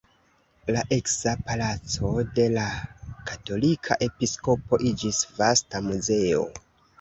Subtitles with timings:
[0.75, 2.63] La eksa palaco de la
[3.33, 6.43] katolika episkopo iĝis vasta muzeo.